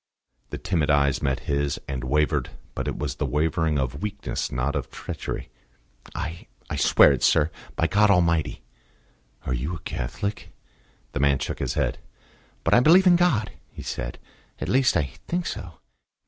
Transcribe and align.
The 0.49 0.57
timid 0.57 0.89
eyes 0.89 1.21
met 1.21 1.41
his, 1.41 1.77
and 1.87 2.03
wavered; 2.03 2.49
but 2.73 2.87
it 2.87 2.97
was 2.97 3.13
the 3.17 3.25
wavering 3.27 3.77
of 3.77 4.01
weakness, 4.01 4.51
not 4.51 4.75
of 4.75 4.89
treachery. 4.89 5.49
"I 6.15 6.47
I 6.71 6.75
swear 6.75 7.11
it, 7.11 7.21
sir; 7.21 7.51
by 7.75 7.85
God 7.85 8.09
Almighty." 8.09 8.63
"Are 9.45 9.53
you 9.53 9.75
a 9.75 9.79
Catholic?" 9.81 10.49
The 11.11 11.19
man 11.19 11.37
shook 11.37 11.59
his 11.59 11.75
head. 11.75 11.99
"But 12.63 12.73
I 12.73 12.79
believe 12.79 13.05
in 13.05 13.15
God," 13.15 13.51
he 13.69 13.83
said. 13.83 14.17
"At 14.59 14.69
least, 14.69 14.97
I 14.97 15.11
think 15.27 15.45
so." 15.45 15.75